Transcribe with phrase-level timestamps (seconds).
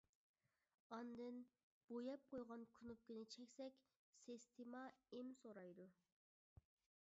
[0.95, 1.35] ئاندىن،
[1.91, 3.79] بوياپ قويغان كۇنۇپكىنى چەكسەك،
[4.23, 4.83] سىستېما
[5.19, 5.87] ئىم سورايدۇ.